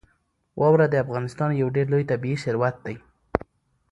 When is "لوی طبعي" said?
1.93-2.35